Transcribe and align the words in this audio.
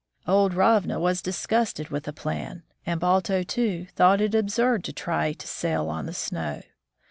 Old 0.27 0.55
Ravna 0.55 0.99
was 0.99 1.21
disgusted 1.21 1.89
with 1.89 2.05
the 2.05 2.11
plan, 2.11 2.63
and 2.87 2.99
Balto, 2.99 3.43
too, 3.43 3.85
thought 3.95 4.19
it 4.19 4.33
absurd 4.33 4.83
to 4.85 4.93
try 4.93 5.31
to 5.33 5.45
sail 5.47 5.89
on 5.89 6.07
the 6.07 6.11
snow. 6.15 6.63